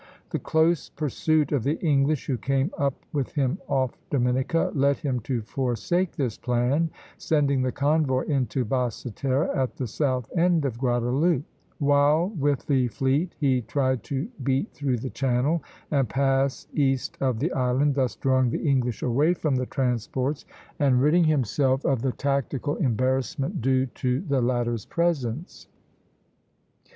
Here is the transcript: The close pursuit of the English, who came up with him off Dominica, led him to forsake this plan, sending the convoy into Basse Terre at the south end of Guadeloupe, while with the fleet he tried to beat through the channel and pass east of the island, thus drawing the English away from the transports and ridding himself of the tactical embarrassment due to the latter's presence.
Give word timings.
The 0.31 0.39
close 0.39 0.89
pursuit 0.89 1.51
of 1.51 1.63
the 1.63 1.79
English, 1.79 2.25
who 2.25 2.35
came 2.35 2.71
up 2.75 2.95
with 3.13 3.33
him 3.33 3.59
off 3.67 3.91
Dominica, 4.09 4.71
led 4.73 4.97
him 4.97 5.19
to 5.19 5.43
forsake 5.43 6.13
this 6.15 6.39
plan, 6.39 6.89
sending 7.19 7.61
the 7.61 7.71
convoy 7.71 8.21
into 8.25 8.65
Basse 8.65 9.05
Terre 9.15 9.55
at 9.55 9.75
the 9.75 9.85
south 9.85 10.27
end 10.35 10.65
of 10.65 10.79
Guadeloupe, 10.79 11.43
while 11.77 12.29
with 12.29 12.65
the 12.65 12.87
fleet 12.87 13.35
he 13.39 13.61
tried 13.61 14.01
to 14.05 14.27
beat 14.41 14.71
through 14.73 14.97
the 14.97 15.11
channel 15.11 15.61
and 15.91 16.09
pass 16.09 16.67
east 16.73 17.15
of 17.21 17.37
the 17.37 17.53
island, 17.53 17.93
thus 17.93 18.15
drawing 18.15 18.49
the 18.49 18.67
English 18.67 19.03
away 19.03 19.35
from 19.35 19.55
the 19.55 19.67
transports 19.67 20.45
and 20.79 20.99
ridding 20.99 21.25
himself 21.25 21.85
of 21.85 22.01
the 22.01 22.13
tactical 22.13 22.75
embarrassment 22.77 23.61
due 23.61 23.85
to 23.85 24.21
the 24.21 24.41
latter's 24.41 24.83
presence. 24.87 25.67